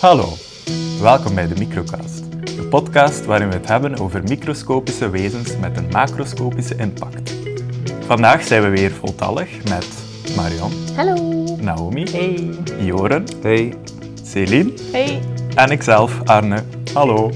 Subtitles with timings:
[0.00, 0.32] Hallo,
[1.00, 2.22] welkom bij de Microcast,
[2.56, 7.34] de podcast waarin we het hebben over microscopische wezens met een macroscopische impact.
[8.06, 9.86] Vandaag zijn we weer voltallig met
[10.36, 11.44] Marion, Hallo.
[11.60, 12.50] Naomi, Hey.
[12.78, 13.74] Joren, Hey.
[14.24, 15.20] Celine Hey.
[15.54, 16.62] en ikzelf, Arne.
[16.94, 17.30] Hallo.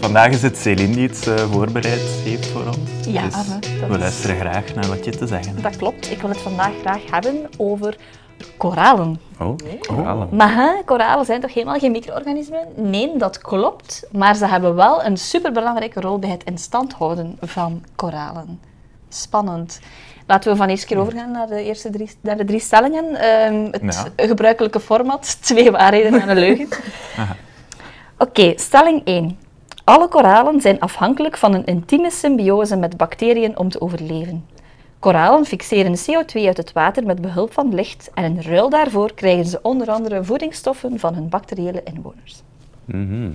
[0.00, 3.06] Vandaag is het Celine die iets eh, voorbereid heeft voor ons.
[3.06, 5.62] Ja, dus Arne, dat we is- luisteren graag naar wat je te zeggen hebt.
[5.62, 6.10] Dat klopt.
[6.10, 7.96] Ik wil het vandaag graag hebben over
[8.56, 9.20] koralen.
[9.38, 9.56] Oh,
[9.86, 10.28] koralen.
[10.30, 12.66] Maar hè, koralen zijn toch helemaal geen micro-organismen?
[12.74, 14.06] Nee, dat klopt.
[14.12, 18.60] Maar ze hebben wel een superbelangrijke rol bij het instand houden van koralen.
[19.08, 19.80] Spannend.
[20.26, 23.14] Laten we van eerst keer overgaan naar de eerste drie, naar de drie stellingen.
[23.14, 26.68] Ehm, het gebruikelijke format, twee waarheden en een leugen.
[28.18, 29.38] Oké, stelling 1.
[29.84, 34.46] Alle koralen zijn afhankelijk van een intieme symbiose met bacteriën om te overleven.
[35.02, 39.44] Koralen fixeren CO2 uit het water met behulp van licht en in ruil daarvoor krijgen
[39.44, 42.42] ze onder andere voedingsstoffen van hun bacteriële inwoners.
[42.84, 43.30] Mhm.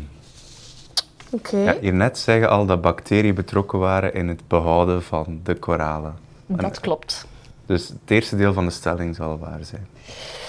[1.30, 1.58] Oké.
[1.58, 6.16] Ja, hiernet zeggen al dat bacteriën betrokken waren in het behouden van de koralen.
[6.46, 7.28] Dat klopt.
[7.66, 9.88] Dus het eerste deel van de stelling zal waar zijn.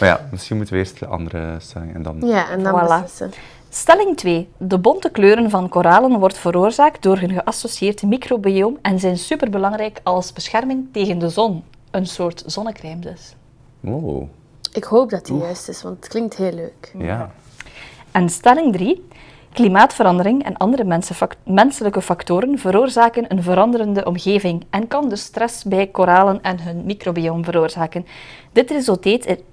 [0.00, 2.20] Maar ja, misschien moeten we eerst de andere stelling en dan...
[2.26, 2.86] Ja, en dan Voilà.
[3.02, 3.30] beslissen.
[3.70, 4.48] Stelling 2.
[4.56, 10.32] De bonte kleuren van koralen wordt veroorzaakt door hun geassocieerd microbioom en zijn superbelangrijk als
[10.32, 11.64] bescherming tegen de zon.
[11.90, 13.34] Een soort zonnecrème dus.
[13.84, 14.28] Oh,
[14.72, 16.92] Ik hoop dat die juist is, want het klinkt heel leuk.
[16.98, 17.30] ja.
[18.12, 19.06] En stelling 3.
[19.52, 21.00] Klimaatverandering en andere
[21.44, 27.44] menselijke factoren veroorzaken een veranderende omgeving en kan dus stress bij koralen en hun microbioom
[27.44, 28.06] veroorzaken.
[28.52, 28.70] Dit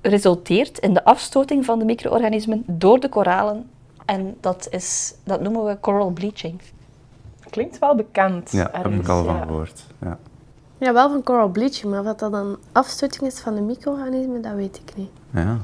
[0.02, 3.70] resulteert in, de afstoting van de micro-organismen door de koralen
[4.06, 6.62] en dat, is, dat noemen we coral bleaching.
[7.50, 8.52] Klinkt wel bekend.
[8.52, 9.86] Ja, daar heb ik al van gehoord.
[10.02, 10.18] Ja.
[10.78, 14.54] Ja, wel van coral bleaching, maar wat dat dan afstoting is van de micro-organismen, dat
[14.54, 15.10] weet ik niet.
[15.34, 15.58] ja.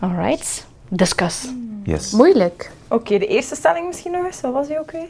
[0.00, 1.48] Alright, discuss.
[1.82, 2.10] Yes.
[2.10, 2.70] Moeilijk.
[2.88, 4.40] Oké, de eerste stelling misschien nog eens.
[4.40, 5.08] Wat was die ook weer?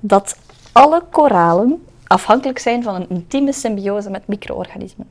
[0.00, 0.36] Dat
[0.72, 5.08] alle koralen afhankelijk zijn van een intieme symbiose met micro-organismen.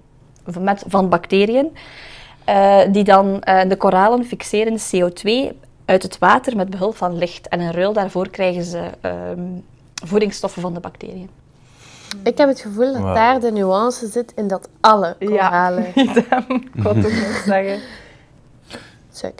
[0.59, 1.75] Met, van bacteriën,
[2.46, 5.56] eh, die dan eh, de koralen fixeren CO2
[5.86, 7.47] uit het water met behulp van licht.
[7.47, 9.42] En in ruil daarvoor krijgen ze ehm,
[10.06, 11.30] voedingsstoffen van de bacteriën.
[12.24, 15.92] Ik heb het gevoel dat daar de nuance zit in dat alle koralen...
[15.96, 17.80] Ja, ik wou het ook nog zeggen.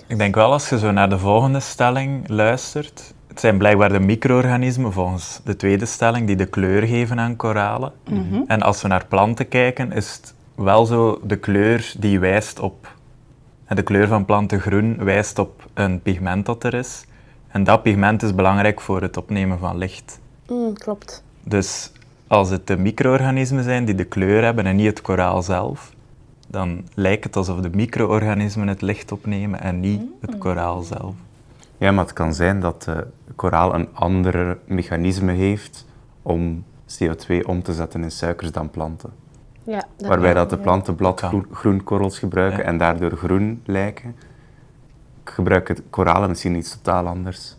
[0.08, 3.14] Ik denk wel als je zo naar de volgende stelling luistert.
[3.28, 7.92] Het zijn blijkbaar de micro-organismen, volgens de tweede stelling, die de kleur geven aan koralen.
[8.48, 12.94] En als we naar planten kijken, is het wel zo de kleur die wijst op.
[13.66, 17.06] en De kleur van planten groen wijst op een pigment dat er is.
[17.48, 20.20] En dat pigment is belangrijk voor het opnemen van licht.
[20.48, 21.24] Mm, klopt.
[21.44, 21.92] Dus
[22.28, 25.95] als het de micro-organismen zijn die de kleur hebben en niet het koraal zelf,
[26.48, 31.14] dan lijkt het alsof de micro-organismen het licht opnemen en niet het koraal zelf.
[31.78, 35.86] Ja, maar het kan zijn dat de koraal een ander mechanisme heeft
[36.22, 39.10] om CO2 om te zetten in suikers dan planten.
[39.64, 40.96] Ja, dat Waarbij dat de planten Kan.
[40.96, 42.66] bladgroen groenkorrels gebruiken Ja.
[42.66, 44.16] en daardoor groen lijken,
[45.24, 47.56] gebruiken koralen misschien iets totaal anders.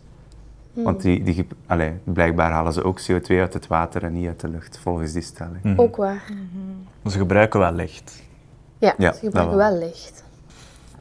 [0.73, 4.39] Want die, die, allee, blijkbaar halen ze ook CO2 uit het water en niet uit
[4.39, 5.63] de lucht, volgens die stelling.
[5.63, 5.79] Mhm.
[5.79, 6.23] Ook waar.
[7.05, 8.23] Ze gebruiken wel licht.
[8.79, 10.23] Ja, Ja, ze gebruiken dat wel licht.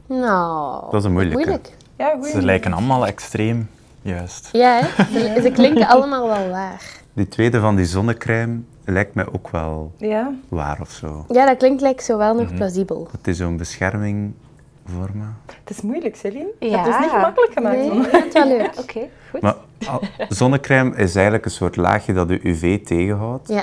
[0.06, 0.84] Nou...
[0.90, 1.38] Dat is een moeilijke.
[1.38, 1.70] Moeilijk.
[1.96, 2.30] Ja, goeie.
[2.30, 3.68] Ze lijken allemaal extreem
[4.02, 4.48] juist.
[4.52, 5.04] Ja, hè?
[5.18, 6.82] Ze, ze klinken allemaal wel waar.
[7.12, 10.32] Die tweede van die zonnecrème lijkt mij ook wel Ja.
[10.48, 11.24] waar of zo.
[11.28, 12.54] Ja, dat klinkt like zo wel nog Mhm.
[12.54, 13.08] plausibel.
[13.10, 14.32] Het is zo'n bescherming
[14.84, 15.36] vormen.
[15.46, 16.16] Het is moeilijk,
[16.70, 16.82] Ja.
[16.82, 17.76] hebt het niet gemakkelijk gemaakt.
[17.76, 18.72] Nee, ik het wel leuk.
[18.82, 19.00] Oké,
[19.30, 19.40] goed.
[19.40, 19.54] Maar
[19.88, 23.48] al- zonnecrème is eigenlijk een soort laagje dat de UV tegenhoudt.
[23.48, 23.62] Ja.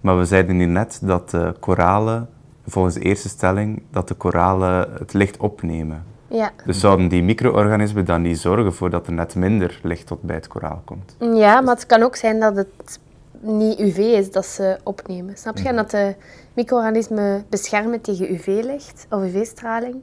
[0.00, 2.28] Maar we zeiden hier net dat de koralen,
[2.66, 6.04] volgens de eerste stelling, dat de koralen het licht opnemen.
[6.28, 6.50] Ja.
[6.66, 10.34] Dus zouden die micro-organismen dan niet zorgen voor dat er net minder licht tot bij
[10.36, 11.16] het koraal komt?
[11.18, 12.98] ja, maar het kan ook zijn dat het
[13.40, 15.36] niet UV is dat ze opnemen.
[15.36, 15.68] Snap je?
[15.68, 16.14] En dat de
[16.54, 19.94] micro-organismen beschermen tegen UV-licht of UV-straling.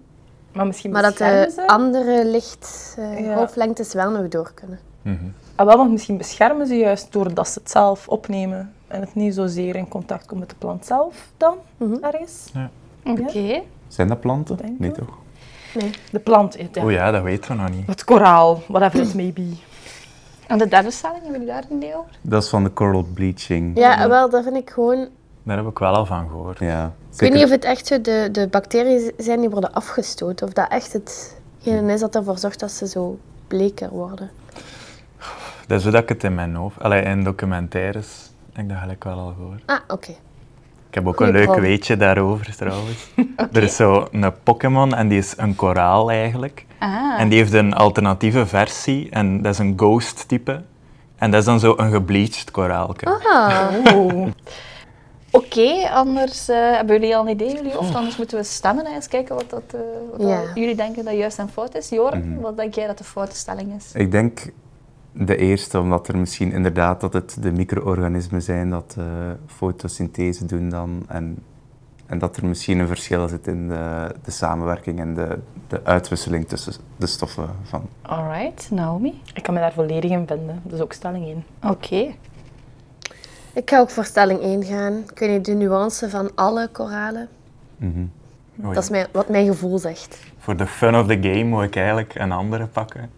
[0.53, 1.67] Maar misschien Maar dat de ze...
[1.67, 3.35] andere licht, eh, Ja.
[3.35, 4.79] golflengtes wel nog door kunnen.
[5.55, 9.33] Ah, wel, want misschien beschermen ze juist doordat ze het zelf opnemen en het niet
[9.35, 12.03] zozeer in contact komt met de plant zelf dan, Mhm.
[12.03, 12.51] ergens.
[13.05, 13.61] Oké.
[13.87, 14.57] Zijn dat planten?
[14.57, 15.17] Denk Nee toch?
[15.73, 15.89] Nee.
[16.11, 16.83] De plant, ja.
[16.83, 17.87] Oh ja, dat weten we nog niet.
[17.87, 19.53] het koraal, whatever it may be.
[20.47, 22.09] En de derde stelling, hebben jullie daar een idee over?
[22.21, 23.77] Dat is van de coral bleaching.
[23.77, 25.07] Ja, wel, dat vind ik gewoon...
[25.43, 26.59] Daar heb ik wel al van gehoord.
[26.59, 26.93] Ja.
[27.13, 30.47] Ik weet niet of het echt zo de, de bacteriën zijn die worden afgestoten.
[30.47, 34.29] Of dat echt hetgene is dat ervoor zorgt dat ze zo bleker worden.
[35.67, 36.79] Dat is hoe dat ik het in mijn hoofd...
[36.79, 39.61] Allee, in documentaires ik dat gelijk wel al gehoord.
[39.65, 40.11] Ah, oké.
[40.89, 41.61] Ik heb ook Goeie een leuk bron.
[41.61, 43.07] weetje daarover trouwens.
[43.53, 46.65] Er is zo een Pokémon en die is een koraal eigenlijk.
[46.79, 47.19] Ah.
[47.19, 50.61] En die heeft een alternatieve versie en dat is een ghost type.
[51.15, 53.05] En dat is dan zo een gebleached koraalke.
[53.05, 54.27] Ah, Oeh.
[55.31, 57.95] Oké, anders eh, hebben jullie al een idee jullie hoofd?
[57.95, 59.79] Anders moeten we stemmen en eens kijken wat, dat, eh,
[60.17, 60.41] wat Ja.
[60.55, 61.89] jullie denken dat juist en fout is.
[61.89, 62.39] Jor, Mhm.
[62.41, 63.91] wat denk jij dat de foute stelling is?
[63.93, 64.39] Ik denk
[65.11, 69.05] de eerste, omdat er misschien inderdaad dat het de micro-organismen zijn dat eh,
[69.45, 71.05] fotosynthese doen dan.
[71.07, 71.43] En,
[72.05, 76.47] en dat er misschien een verschil zit in de, de samenwerking en de, de uitwisseling
[76.47, 77.89] tussen de stoffen van.
[78.01, 79.21] Alright, Naomi.
[79.33, 80.61] Ik kan me daar volledig in vinden.
[80.63, 81.71] Dus ook stelling 1.
[81.71, 82.13] Oké.
[83.53, 84.93] ik ga ook voor stelling 1 gaan.
[85.11, 87.27] Ik weet niet, de nuance van alle koralen.
[87.77, 88.05] Mhm.
[88.55, 90.19] Dat is mijn, wat mijn gevoel zegt.
[90.37, 93.09] Voor de fun of the game moet ik eigenlijk een andere pakken.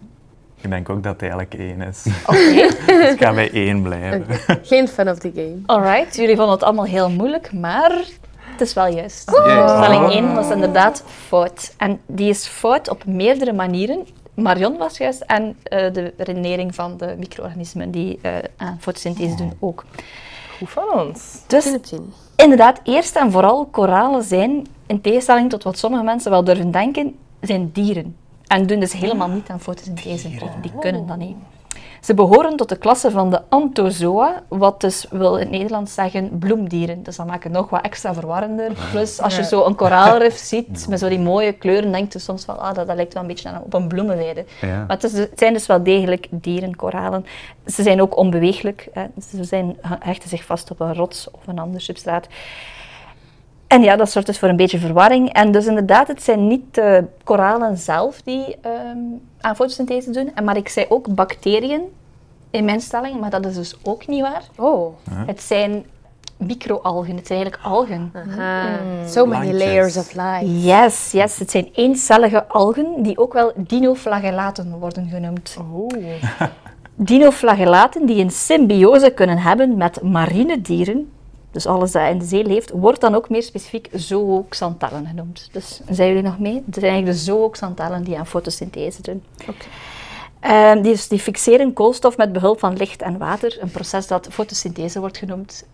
[0.63, 2.05] Ik denk ook dat het eigenlijk één is.
[2.27, 2.67] Oké.
[2.85, 4.25] dus ik ga bij één blijven.
[4.63, 5.57] Geen fun of the game.
[5.65, 7.91] Alright, jullie vonden het allemaal heel moeilijk, maar
[8.39, 9.21] het is wel juist.
[9.21, 10.15] Stelling Oh.
[10.15, 11.73] 1 was inderdaad fout.
[11.77, 14.07] En die is fout op meerdere manieren.
[14.33, 19.53] Marion was juist en eh, de redenering van de micro-organismen die eh, aan fotosynthese doen
[19.59, 19.85] ook.
[20.57, 21.41] Goed van ons.
[21.47, 22.13] Dus 10 op 10.
[22.35, 27.15] inderdaad, eerst en vooral, koralen zijn, in tegenstelling tot wat sommige mensen wel durven denken,
[27.41, 28.15] zijn dieren.
[28.47, 30.29] En doen dus helemaal niet aan fotosynthese.
[30.61, 31.35] Die kunnen dat niet.
[32.03, 36.37] Ze behoren tot de klasse van de Anthozoa, wat dus wil in het Nederlands zeggen
[36.39, 37.03] bloemdieren.
[37.03, 38.71] Dus dat maakt het nog wat extra verwarrender.
[38.91, 42.45] Plus, als je zo een koraalrif ziet met zo die mooie kleuren, denk je soms
[42.45, 44.45] van, ah, dat, dat lijkt wel een beetje aan, op een bloemenweide.
[44.61, 44.77] Ja.
[44.77, 47.25] Maar het, is, het zijn dus wel degelijk dierenkoralen.
[47.65, 48.87] Ze zijn ook onbeweeglijk.
[48.93, 49.05] Hè.
[49.29, 52.27] Ze zijn, hechten zich vast op een rots of een ander substraat.
[53.73, 55.33] En ja, dat zorgt dus voor een beetje verwarring.
[55.33, 58.97] En dus inderdaad, het zijn niet de koralen zelf die ehm,
[59.41, 60.31] aan fotosynthese doen.
[60.35, 61.81] En Maar ik zei ook bacteriën
[62.49, 64.43] in mijn stelling, maar dat is dus ook niet waar.
[64.55, 64.93] Oh.
[65.25, 65.85] Het zijn
[66.37, 68.11] microalgen, het zijn eigenlijk algen.
[68.13, 68.79] Aha.
[69.07, 70.59] So many layers of life.
[70.59, 75.57] Yes, yes, het zijn eencellige algen die ook wel dinoflagellaten worden genoemd.
[75.73, 76.23] Oeh.
[76.95, 81.11] Dinoflagellaten die een symbiose kunnen hebben met marine dieren,
[81.53, 85.49] dus alles dat in de zee leeft, wordt dan ook meer specifiek zooxanthellen genoemd.
[85.51, 86.63] Dus zijn jullie nog mee?
[86.65, 89.23] Het zijn eigenlijk de zooxanthellen die aan fotosynthese doen.
[90.39, 94.27] Ehm, die, dus die fixeren koolstof met behulp van licht en water, een proces dat
[94.31, 95.65] fotosynthese wordt genoemd.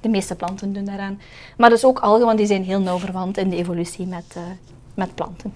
[0.00, 1.20] De meeste planten doen daaraan.
[1.56, 4.42] Maar dus ook algen, want die zijn heel nauw verwant in de evolutie met, eh,
[4.94, 5.52] met planten.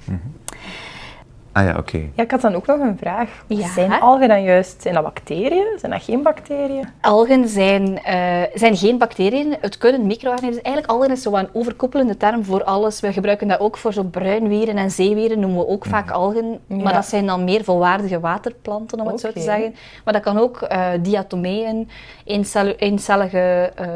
[1.54, 1.96] Ah ja, oké.
[2.14, 3.44] Ja, ik had dan ook nog een vraag.
[3.46, 3.68] Ja.
[3.68, 5.66] Zijn algen dan juist, zijn dat bacteriën?
[5.78, 6.88] Zijn dat geen bacteriën?
[7.00, 10.62] Algen zijn, eh, zijn geen bacteriën, het kunnen micro-organismen.
[10.64, 13.00] Eigenlijk algen is zo een overkoepelende term voor alles.
[13.00, 16.58] We gebruiken dat ook voor zo bruinwieren en zeewieren, noemen we ook vaak algen.
[16.66, 16.76] Ja.
[16.82, 19.74] Maar dat zijn dan meer volwaardige waterplanten, om het zo te zeggen.
[20.04, 21.88] Maar dat kan ook eh diatomeeën,
[22.24, 23.86] eencel- eencellige eh,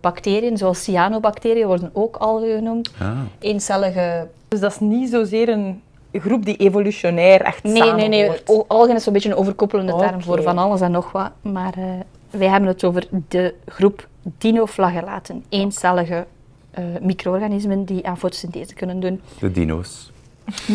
[0.00, 2.90] bacteriën, zoals cyanobacteriën worden ook algen genoemd.
[3.00, 3.08] Ah.
[3.38, 4.26] Eencellige...
[4.48, 5.82] Dus dat is niet zozeer een
[6.20, 8.40] groep die evolutionair echt Nee, samen nee, nee.
[8.46, 11.30] O- Algen is zo'n beetje een overkoepelende term voor van alles en nog wat.
[11.42, 11.84] Maar eh,
[12.30, 16.26] wij hebben het over de groep dinoflagellaten, eencellige
[16.70, 19.20] eh, micro-organismen die aan fotosynthese kunnen doen.
[19.38, 20.10] De dino's.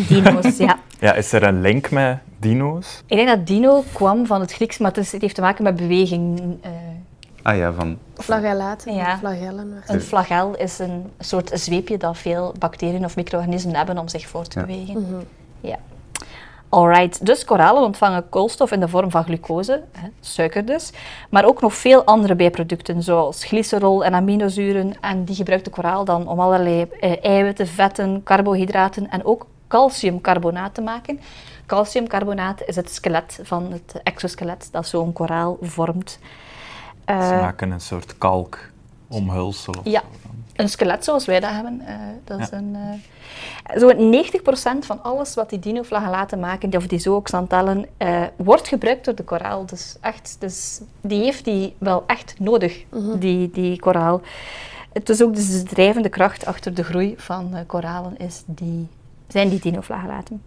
[0.08, 0.78] Dino's, ja.
[1.00, 3.02] Ja, is er een link met dino's?
[3.06, 6.40] Ik denk dat dino kwam van het Grieks, maar het heeft te maken met beweging.
[6.60, 6.70] eh.
[7.48, 7.98] Ah ja, van...
[8.14, 9.18] Flagellaten, Ja.
[9.18, 9.82] flagellen.
[9.86, 14.46] een flagel is een soort zweepje dat veel bacteriën of micro-organismen hebben om zich voor
[14.46, 14.66] te Ja.
[14.66, 15.00] bewegen.
[15.02, 15.22] Mhm.
[15.60, 15.76] Ja.
[16.68, 20.90] Alright, dus koralen ontvangen koolstof in de vorm van glucose, hè, suiker dus,
[21.30, 24.92] maar ook nog veel andere bijproducten zoals glycerol en aminozuren.
[25.00, 30.74] En die gebruikt de koraal dan om allerlei eh, eiwitten, vetten, carbohydraten en ook calciumcarbonaat
[30.74, 31.20] te maken.
[31.66, 36.18] Calciumcarbonaat is het skelet van het exoskelet dat zo'n koraal vormt.
[37.08, 39.74] Ze Eh, maken een soort kalkomhulsel.
[39.78, 40.00] of Ja.
[40.00, 40.28] zo.
[40.56, 41.80] een skelet zoals wij dat hebben.
[41.86, 46.86] eh, dat is een, eh, Zo'n 90% van alles wat die dinoflagellaten maken, die- of
[46.86, 49.66] die zooxanthellen, eh wordt gebruikt door de koraal.
[49.66, 52.84] Dus, echt, dus die heeft die wel echt nodig,
[53.18, 54.20] die, die koraal.
[54.92, 58.88] Het is ook dus de drijvende kracht achter de groei van eh, koralen is die,
[59.28, 60.42] zijn die dinoflagellaten.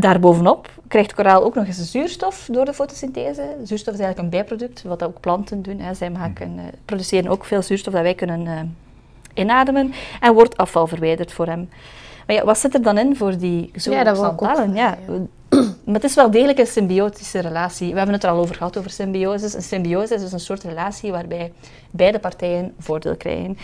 [0.00, 3.56] Daarbovenop krijgt koraal ook nog eens zuurstof door de fotosynthese.
[3.64, 5.78] Zuurstof is eigenlijk een bijproduct, wat ook planten doen.
[5.78, 5.94] Hè.
[5.94, 8.60] Zij maken, eh, produceren ook veel zuurstof dat wij kunnen eh,
[9.34, 11.68] inademen en wordt afval verwijderd voor hem.
[12.26, 14.68] Maar ja, wat zit er dan in voor die Ja, dat?
[14.74, 14.98] Ja.
[15.84, 17.90] Maar het is wel degelijk een symbiotische relatie.
[17.90, 19.56] We hebben het er al over gehad, over symbiose.
[19.56, 21.52] Een symbiose is dus een soort relatie waarbij
[21.90, 23.58] beide partijen voordeel krijgen.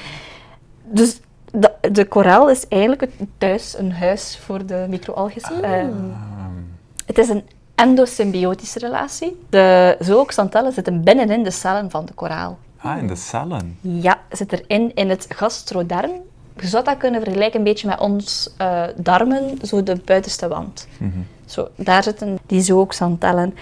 [0.84, 1.20] Dus
[1.54, 5.62] de, de koraal is eigenlijk het thuis, een huis voor de microalgen.
[5.62, 5.92] Ehm,
[7.06, 7.42] het is een
[7.74, 9.44] endosymbiotische relatie.
[9.50, 12.58] De zooxanthellen zitten binnenin de cellen van de koraal.
[12.78, 13.78] Ah, in de cellen.
[13.80, 16.12] Ja, zit erin in het gastroderm.
[16.60, 20.88] Je zou dat kunnen vergelijken een beetje met ons eh, darmen, zo de buitenste wand.
[21.44, 23.54] Zo, daar zitten die zooxantellen.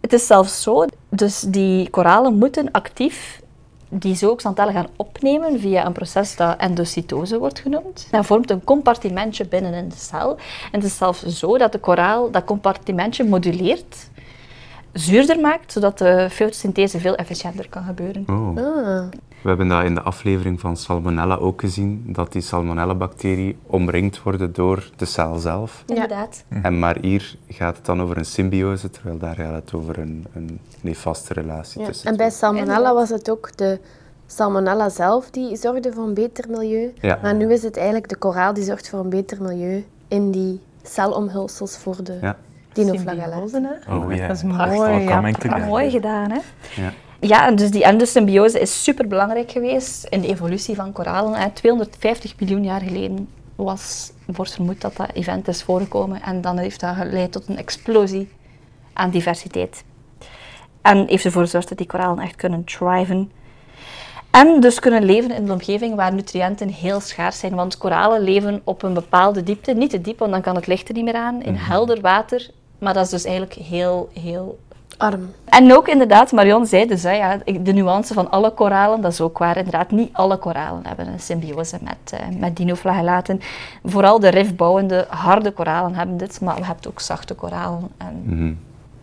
[0.00, 3.40] Het is zelfs zo, dus die koralen moeten actief
[3.88, 8.08] die zooxantellen gaan opnemen via een proces dat endocytose wordt genoemd.
[8.10, 10.36] Dat vormt een compartimentje binnen in de cel.
[10.36, 14.10] En het is zelfs zo dat de koraal dat compartimentje moduleert,
[14.92, 18.24] zuurder maakt, zodat de fotosynthese veel efficiënter kan gebeuren.
[18.28, 18.56] Oh.
[18.56, 19.08] Ah.
[19.42, 24.54] We hebben dat in de aflevering van Salmonella ook gezien, dat die Salmonella-bacterie omringd wordt
[24.54, 25.82] door de cel zelf.
[25.86, 25.94] Ja.
[25.94, 26.44] Inderdaad.
[26.62, 30.26] En maar hier gaat het dan over een symbiose, terwijl daar gaat het over een,
[30.34, 31.86] een nefaste relatie Ja.
[31.86, 33.78] tussen En bij salmonella was het ook de
[34.26, 36.92] salmonella zelf die zorgde voor een beter milieu.
[37.00, 37.18] Ja.
[37.22, 40.60] Maar nu is het eigenlijk de koraal die zorgt voor een beter milieu in die
[40.82, 42.36] celomhulsels voor de Ja.
[42.72, 43.64] Dinoflagellaten.
[43.64, 43.96] Hè?
[43.96, 44.26] Oh ja.
[44.26, 45.20] Dat is mooi, ja.
[45.66, 46.38] Mooi gedaan, hè?
[46.82, 46.92] Ja.
[47.20, 51.34] Ja, en dus die endosymbiose is super belangrijk geweest in de evolutie van koralen.
[51.34, 56.22] En 250 miljoen jaar geleden was, wordt vermoed dat dat event is voorgekomen.
[56.22, 58.28] En dan heeft dat geleid tot een explosie
[58.92, 59.84] aan diversiteit.
[60.82, 63.30] En heeft ervoor gezorgd dat die koralen echt kunnen thriven.
[64.30, 67.54] En dus kunnen leven in een omgeving waar nutriënten heel schaars zijn.
[67.54, 69.72] Want koralen leven op een bepaalde diepte.
[69.72, 71.42] Niet te diep, want dan kan het licht er niet meer aan.
[71.42, 72.50] In helder water.
[72.78, 74.58] Maar dat is dus eigenlijk heel, heel
[74.96, 75.30] Arm.
[75.44, 79.20] en ook inderdaad, Marion zei dus, hè, ja, de nuance van alle koralen, dat is
[79.20, 79.56] ook waar.
[79.56, 83.40] Inderdaad, niet alle koralen hebben een symbiose met, eh, met dinoflagellaten.
[83.84, 88.52] Vooral de rifbouwende, harde koralen hebben dit, maar we hebben ook zachte koralen en Mhm.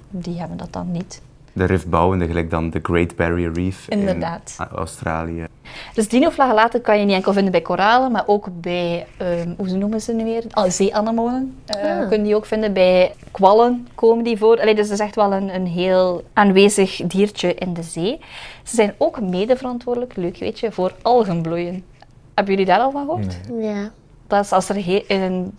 [0.10, 1.22] die hebben dat dan niet.
[1.56, 4.56] De rifbouwende, gelijk dan de Great Barrier Reef Inderdaad.
[4.60, 5.46] in Australië.
[5.94, 9.78] Dus dinoflagellaten kan je niet enkel vinden bij koralen, maar ook bij, ehm, hoe ze
[9.78, 10.44] noemen ze nu weer?
[10.54, 11.58] Oh, zeeanemonen.
[11.66, 12.08] Eh Ah.
[12.08, 14.60] Kun je die ook vinden bij kwallen, komen die voor.
[14.62, 18.20] Allee, dus dat is echt wel een, een heel aanwezig diertje in de zee.
[18.64, 21.84] Ze zijn ook mede verantwoordelijk, leuk weet je, voor algenbloeien.
[22.34, 23.38] Hebben jullie daar al van gehoord?
[23.60, 23.92] Ja.
[24.28, 25.58] Dat is als er he- een,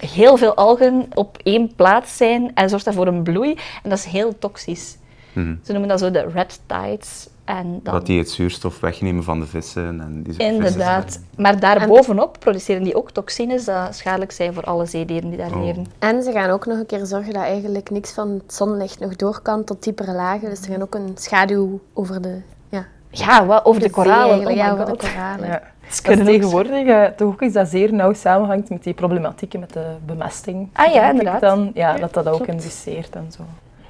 [0.00, 3.50] heel veel algen op één plaats zijn en zorgt dat voor een bloei.
[3.82, 4.96] En dat is heel toxisch.
[5.32, 5.54] Mhm.
[5.62, 7.28] Ze noemen dat zo de red tides.
[7.44, 7.94] En dan...
[7.94, 10.00] Dat die het zuurstof wegnemen van de vissen.
[10.00, 11.02] En die Inderdaad.
[11.04, 15.54] vissen- Maar daarbovenop produceren die ook toxines die schadelijk zijn voor alle zeedieren die daar
[15.54, 15.64] Oh.
[15.64, 15.86] leven.
[15.98, 19.16] En ze gaan ook nog een keer zorgen dat eigenlijk niks van het zonlicht nog
[19.16, 20.48] door kan tot diepere lagen.
[20.50, 22.40] Dus ze gaan ook een schaduw over de...
[22.68, 24.46] Ja, Ja, wat, over de koralen.
[24.46, 25.46] Oh ja, over de koralen.
[25.46, 25.62] Ja.
[25.90, 29.60] Ze Dat is tegenwoordig eh, toch ook iets dat zeer nauw samenhangt met die problematieken
[29.60, 30.68] met de bemesting.
[30.72, 31.40] Ah ja, inderdaad.
[31.40, 32.50] Dan, ja, dat dat ook klopt.
[32.50, 33.42] induceert en zo.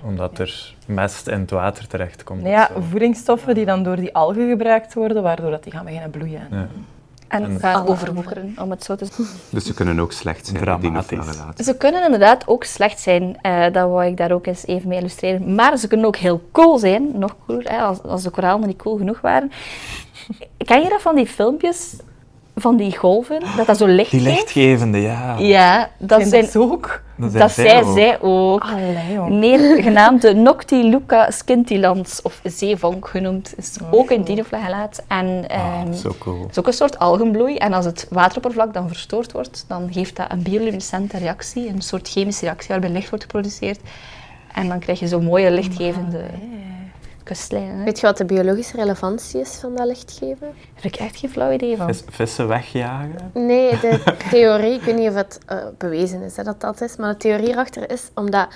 [0.04, 2.46] Omdat er mest in het water terechtkomt.
[2.46, 6.46] Ja, voedingsstoffen die dan door die algen gebruikt worden, waardoor dat die gaan beginnen bloeien.
[6.50, 6.68] Ja.
[7.28, 9.26] En En- gaan overwoekeren, om het zo te zeggen.
[9.50, 11.26] Dus ze kunnen ook slecht zijn, Dramatisch.
[11.56, 14.98] Ze kunnen inderdaad ook slecht zijn, eh, dat wou ik daar ook eens even mee
[14.98, 15.54] illustreren.
[15.54, 18.76] Maar ze kunnen ook heel cool zijn, nog cooler, hè, als, als de koralen niet
[18.82, 19.52] cool genoeg waren.
[20.56, 21.96] Ken je dat van die filmpjes,
[22.60, 25.36] van die golven, dat dat zo licht Die lichtgevende, ja.
[25.38, 27.02] Ja, dat Zijn dat zo ook?
[27.16, 27.94] Dat, Dat zijn zei ook.
[27.96, 28.62] zij ook.
[28.62, 29.30] Allee.
[29.58, 33.54] Nee, genaamd de Noctiluca scintilans, of zeevonk genoemd.
[33.56, 35.02] Is ook een dinoflagellaat.
[35.08, 36.40] En Ah, ehm, zo cool.
[36.42, 37.56] het is ook een soort algenbloei.
[37.56, 42.08] En als het wateroppervlak dan verstoord wordt, dan geeft dat een bioluminescente reactie, een soort
[42.08, 43.80] chemische reactie waarbij licht wordt geproduceerd.
[44.54, 46.24] En dan krijg je zo'n mooie lichtgevende
[47.38, 47.84] hè.
[47.84, 50.40] Weet je wat de biologische relevantie is van dat lichtgeven?
[50.40, 51.86] Daar heb ik echt geen flauw idee van.
[51.86, 53.30] Vis- vissen wegjagen.
[53.34, 56.96] Nee, de theorie, ik weet niet of het eh, bewezen is hè, dat dat is,
[56.96, 58.48] maar de theorie erachter is omdat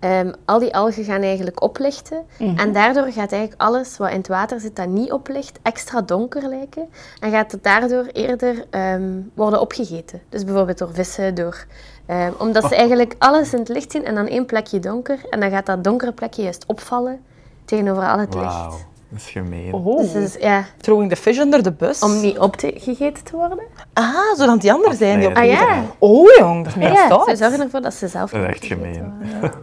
[0.00, 2.24] ehm, al die algen gaan eigenlijk oplichten
[2.56, 6.48] en daardoor gaat eigenlijk alles wat in het water zit dat niet oplicht extra donker
[6.48, 6.88] lijken
[7.20, 10.20] en gaat het daardoor eerder ehm, worden opgegeten.
[10.28, 11.64] Dus bijvoorbeeld door vissen, door...
[12.06, 15.40] ehm, omdat ze eigenlijk alles in het licht zien en dan één plekje donker en
[15.40, 17.20] dan gaat dat donkere plekje juist opvallen
[17.66, 18.86] tegenover al het Wauw, licht.
[19.10, 19.72] dat is gemeen.
[19.72, 20.12] Oh.
[20.12, 22.00] Dus ja, Throwing the fish under the bus.
[22.02, 23.58] om niet opgegeten te worden.
[23.92, 27.08] Ah, zodat die anderen zijn die op Ah ja, Oh jong, dat is meer ja
[27.08, 29.12] dan ze zorgen ervoor dat ze zelf Dat is echt gemeen.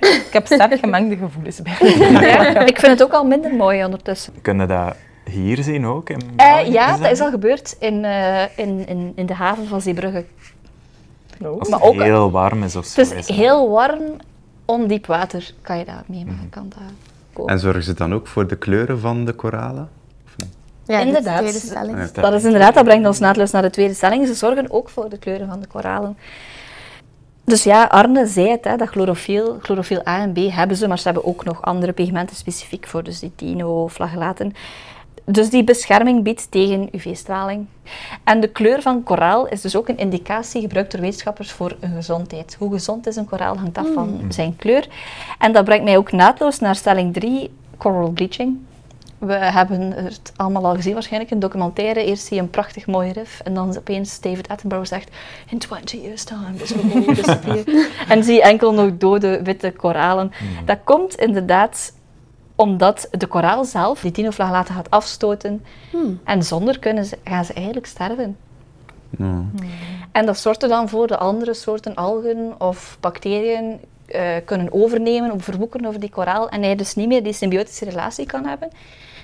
[0.00, 1.76] Ik heb sterk gemengde gevoelens bij.
[2.28, 4.32] Ja, ik vind het ook al minder mooi ondertussen.
[4.42, 4.94] Kunnen dat
[5.30, 6.10] hier zien ook?
[6.10, 9.80] In Eh, ja, dat is al gebeurd in, eh, in, in, in de haven van
[9.80, 10.24] Zeebrugge.
[11.38, 11.58] No.
[11.58, 13.00] Als maar het ook- heel warm is of zo.
[13.00, 14.02] Het is heel warm,
[14.68, 16.48] ondiep water kan je dat meemaken.
[16.50, 16.78] Kan dat
[17.32, 17.52] komen.
[17.52, 19.88] En zorgen ze dan ook voor de kleuren van de koralen?
[20.86, 21.38] Ja, Inderdaad.
[21.38, 22.10] Dat is de tweede stelling.
[22.14, 24.26] Ja, Dat is inderdaad, dat brengt ons naadloos naar de tweede stelling.
[24.26, 26.16] Ze zorgen ook voor de kleuren van de koralen.
[27.44, 30.98] Dus ja, Arne zei het, hè, dat chlorofiel, chlorofiel A en B hebben ze, maar
[30.98, 34.52] ze hebben ook nog andere pigmenten specifiek voor, dus die dinoflagellaten.
[35.30, 37.66] Dus die bescherming biedt tegen UV-straling.
[38.24, 41.94] En de kleur van koraal is dus ook een indicatie gebruikt door wetenschappers voor een
[41.94, 42.56] gezondheid.
[42.58, 44.88] Hoe gezond is een koraal hangt af van zijn kleur.
[45.38, 48.58] En dat brengt mij ook naadloos naar stelling 3, coral bleaching.
[49.18, 52.04] We hebben het allemaal al gezien waarschijnlijk, een documentaire.
[52.04, 55.10] Eerst zie je een prachtig mooi rif en dan opeens David Attenborough zegt
[55.48, 57.64] in 20 years time this will all disappear.
[58.08, 60.32] en zie je enkel nog dode witte koralen.
[60.64, 61.92] Dat komt inderdaad
[62.58, 65.64] omdat de koraal zelf die dinoflagellaten gaat afstoten
[66.24, 68.36] en zonder kunnen ze, gaan ze eigenlijk sterven.
[69.18, 69.44] Ja.
[70.12, 75.32] En dat zorgt er dan voor de andere soorten algen of bacteriën eh, kunnen overnemen
[75.32, 78.68] of verwoekeren over die koraal en hij dus niet meer die symbiotische relatie kan hebben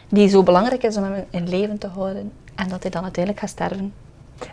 [0.09, 3.45] die zo belangrijk is om hem in leven te houden en dat hij dan uiteindelijk
[3.45, 3.93] gaat sterven.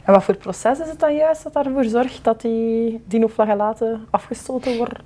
[0.03, 4.77] En wat voor proces is het dan juist dat ervoor zorgt dat die dinoflagellaten afgestoten
[4.77, 4.99] worden?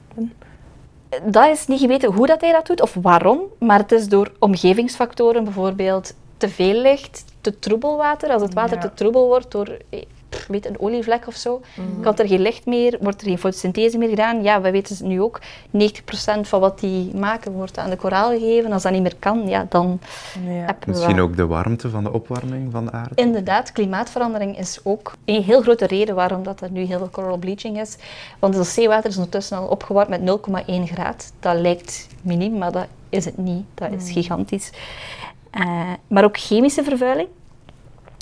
[1.24, 4.32] Dat is niet geweten hoe dat hij dat doet of waarom, maar het is door
[4.40, 8.30] omgevingsfactoren, bijvoorbeeld te veel licht, te troebel water.
[8.30, 8.82] Als het water Ja.
[8.82, 9.78] te troebel wordt door
[10.48, 11.62] weet, een olievlek of zo,
[12.02, 14.44] kan er geen licht meer, wordt er geen fotosynthese meer gedaan.
[14.44, 18.30] Ja, we weten het nu ook, 90% van wat die maken wordt aan de koraal
[18.30, 18.72] gegeven.
[18.72, 20.00] Als dat niet meer kan, ja, dan
[20.46, 20.50] Ja.
[20.52, 23.16] hebben we Misschien ook de warmte van de opwarming van de aarde.
[23.16, 27.38] Inderdaad, klimaatverandering is ook een heel grote reden waarom dat er nu heel veel coral
[27.38, 27.98] bleaching is.
[28.40, 31.34] Want het zeewater is ondertussen al opgewarmd met 0,1 graad.
[31.40, 33.66] Dat lijkt miniem, maar dat is het niet.
[33.74, 34.70] Dat is gigantisch.
[35.52, 37.28] Eh, maar ook chemische vervuiling.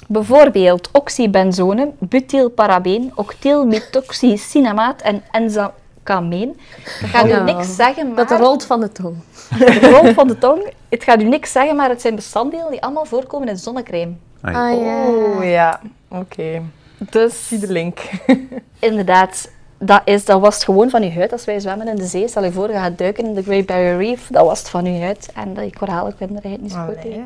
[0.08, 6.60] Bijvoorbeeld oxybenzone, butylparabeen, octylmethoxycinamaat en enzacameen.
[7.02, 7.44] Dat gaat u Ja.
[7.44, 8.28] niks zeggen, maar...
[8.28, 9.16] Dat rolt van de tong.
[9.56, 10.72] Het rolt van de tong.
[10.90, 14.14] Het gaat u niks zeggen, maar het zijn bestanddelen die allemaal voorkomen in zonnecrème.
[14.42, 15.06] Ah ja.
[15.08, 16.62] Oh ja, oké.
[17.10, 18.00] Dus Zie de link.
[18.80, 21.32] inderdaad, dat, is, dat was het gewoon van je huid.
[21.32, 23.66] Als wij zwemmen in de zee, stel je voor, je gaat duiken in de Great
[23.66, 25.30] Barrier Reef, dat was het van je huid.
[25.36, 27.26] En die koralen kunnen er eigenlijk niet zo goed tegen.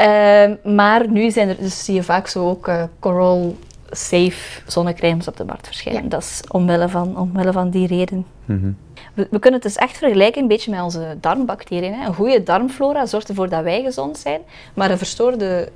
[0.00, 3.56] Ehm, maar nu zijn er, dus zie je vaak zo ook eh, coral
[3.90, 6.02] safe zonnecrèmes op de markt verschijnen.
[6.02, 6.08] Ja.
[6.08, 8.26] Dat is omwille van, omwille van die reden.
[8.44, 8.70] Mhm.
[9.14, 11.94] We, we kunnen het dus echt vergelijken een beetje met onze darmbacteriën.
[11.94, 12.06] Hè.
[12.06, 14.40] Een goede darmflora zorgt ervoor dat wij gezond zijn,
[14.74, 15.68] maar een verstoorde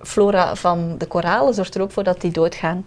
[0.00, 2.84] flora van de koralen zorgt er ook voor dat die doodgaan.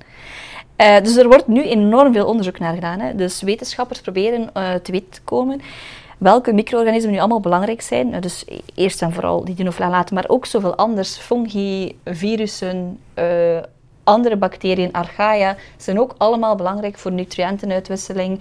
[0.75, 2.99] Eh, dus er wordt nu enorm veel onderzoek naar gedaan.
[2.99, 3.15] Hè.
[3.15, 5.61] Dus wetenschappers proberen eh, te weten te komen
[6.17, 8.13] welke micro-organismen nu allemaal belangrijk zijn.
[8.13, 8.45] Eh, Dus
[8.75, 11.17] eerst en vooral die dinoflagellaten, maar ook zoveel anders.
[11.17, 13.57] Fungi, virussen, eh,
[14.03, 18.39] andere bacteriën, archaea, zijn ook allemaal belangrijk voor nutriëntenuitwisseling,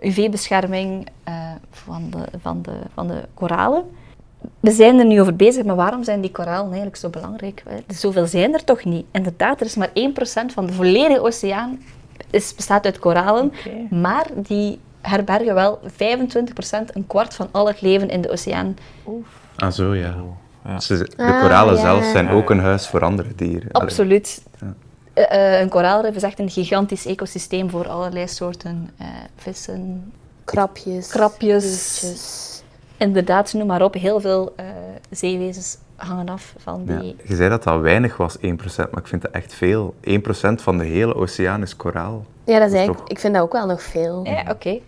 [0.00, 3.84] UV-bescherming eh, van, de, van, de, van de koralen.
[4.60, 7.62] We zijn er nu over bezig, maar waarom zijn die koralen eigenlijk zo belangrijk?
[7.88, 9.06] Zoveel zijn er toch niet?
[9.10, 11.80] Inderdaad, er is maar 1% van de volledige oceaan
[12.30, 13.52] is, bestaat uit koralen,
[13.90, 15.86] maar die herbergen wel 25%,
[16.94, 18.76] een kwart van al het leven in de oceaan.
[19.56, 20.14] Ah, zo ja.
[20.64, 20.78] Ja.
[20.78, 21.80] De Ah, koralen ja.
[21.80, 23.70] zelf zijn ook een huis voor andere dieren.
[23.72, 24.42] Absoluut.
[24.60, 24.74] Ja.
[25.12, 30.12] Eh, eh, een koraalrif is echt een gigantisch ecosysteem voor allerlei soorten eh, vissen,
[30.44, 31.08] Krapjes.
[31.08, 31.64] Krapjes.
[31.64, 32.62] beestjes.
[32.96, 33.94] inderdaad, noem maar op.
[33.94, 34.64] Heel veel eh,
[35.10, 36.98] zeewezens hangen af van Ja.
[36.98, 37.16] die...
[37.24, 38.40] Je zei dat dat weinig was, 1%,
[38.76, 39.94] maar ik vind dat echt veel.
[40.00, 40.12] 1%
[40.62, 42.24] van de hele oceaan is koraal.
[42.44, 44.24] Ja, dat is is eigenlijk, toch- ik vind dat ook wel nog veel.
[44.24, 44.78] Ja, oké.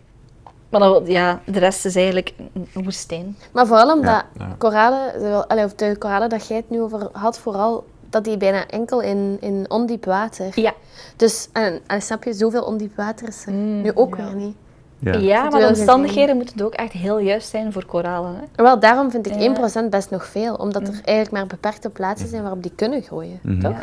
[0.69, 3.37] Maar dan, ja, de rest is eigenlijk een woestijn.
[3.53, 4.55] Maar vooral omdat Ja, ja.
[4.59, 8.37] koralen, zowel- allee, of de koralen dat jij het nu over had, vooral dat die
[8.37, 10.61] bijna enkel in, in ondiep water.
[10.61, 10.73] Ja,
[11.17, 14.25] Dus, en, en snap je, zoveel ondiep water is er nu ook ja.
[14.25, 14.57] weer niet.
[14.99, 15.13] Ja.
[15.15, 15.49] ja.
[15.49, 18.35] maar de omstandigheden moeten ook echt heel juist zijn voor koralen.
[18.35, 18.63] Hè.
[18.63, 19.85] Wel, daarom vind ik Ja.
[19.87, 20.55] 1% best nog veel.
[20.55, 23.39] Omdat er eigenlijk maar beperkte plaatsen zijn waarop die kunnen groeien.
[23.43, 23.61] Mhm.
[23.61, 23.77] Toch?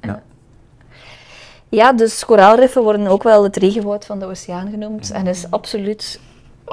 [0.00, 0.22] Ja,
[1.74, 6.20] ja, dus koraalriffen worden ook wel het regenwoud van de oceaan genoemd en is absoluut
[6.64, 6.68] 100%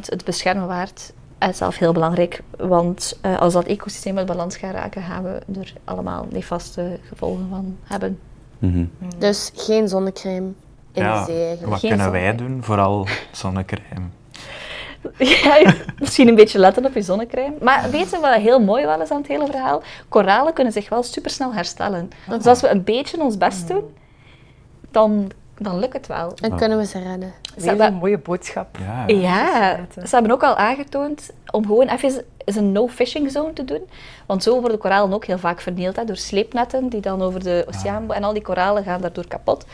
[0.00, 1.12] het beschermen waard.
[1.38, 5.60] En zelf heel belangrijk, want eh, als dat ecosysteem uit balans gaat raken, gaan we
[5.60, 8.18] er allemaal nefaste gevolgen van hebben.
[8.58, 8.84] Mhm.
[9.18, 10.52] Dus geen zonnecrème
[10.92, 11.70] in Ja, de zee eigenlijk.
[11.70, 12.58] Wat Geen kunnen wij doen?
[12.62, 14.06] Vooral zonnecrème.
[15.18, 17.54] Ja, misschien een beetje letten op je zonnecrème.
[17.60, 19.82] Maar weet je wat heel mooi wel is aan het hele verhaal?
[20.08, 22.10] Koralen kunnen zich wel supersnel herstellen.
[22.28, 23.84] Dus als we een beetje ons best doen,
[24.96, 26.32] dan, dan lukt het wel.
[26.40, 27.32] En kunnen we ze redden.
[27.58, 28.78] Ze hebben- mooie boodschap.
[29.06, 29.78] Ja.
[30.06, 33.80] Ze hebben ook al aangetoond om gewoon even eens een no-fishing zone te doen.
[34.26, 37.64] Want zo worden koralen ook heel vaak vernield hè, door sleepnetten die dan over de
[37.68, 38.12] oceaan...
[38.12, 39.66] En al die koralen gaan daardoor kapot.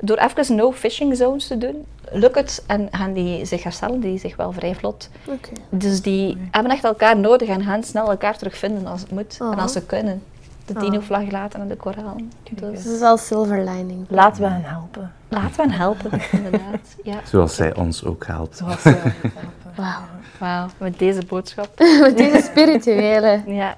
[0.00, 4.36] Door even no-fishing zones te doen, lukt het en gaan die zich herstellen, die zich
[4.36, 5.08] wel vrij vlot.
[5.26, 5.50] Oké.
[5.68, 9.58] Dus die hebben echt elkaar nodig en gaan snel elkaar terugvinden als het moet en
[9.58, 10.22] als ze kunnen.
[10.66, 10.80] De Oh.
[10.80, 12.30] dinoflagellaten en de koralen.
[12.50, 14.06] Dus Dat is wel silver lining.
[14.08, 15.12] Laten we hen helpen.
[15.28, 16.10] laten we hen helpen,
[16.44, 16.96] inderdaad.
[17.02, 17.20] Ja.
[17.24, 18.56] Zoals zij ons ook helpt.
[18.56, 19.50] Zoals zij ons helpen.
[19.76, 20.02] Wauw.
[20.38, 21.78] Wauw, met deze boodschap.
[22.00, 23.42] Met deze spirituele.
[23.46, 23.76] Ja.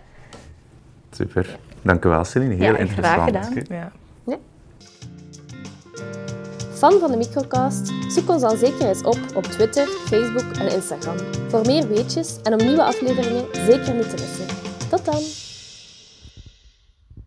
[1.10, 1.58] Super.
[1.82, 2.54] Dank u wel, Celine.
[2.54, 3.30] Heel Ja, graag interessant.
[3.54, 3.64] gedaan.
[4.26, 4.36] Ja.
[6.74, 7.92] fan van de Microcast?
[8.08, 11.16] Zoek ons dan zeker eens op op Twitter, Facebook en Instagram.
[11.48, 14.46] Voor meer weetjes en om nieuwe afleveringen zeker niet te missen.
[14.88, 15.22] Tot dan!